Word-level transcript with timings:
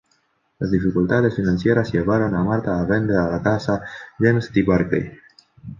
Las 0.57 0.71
dificultades 0.71 1.35
financieras 1.35 1.91
llevaron 1.93 2.33
a 2.33 2.43
Martha 2.43 2.79
a 2.81 2.85
vender 2.85 3.17
la 3.19 3.39
casa 3.43 3.75
a 3.75 3.81
James 4.17 4.49
T. 4.51 4.63
Barclay. 4.63 5.11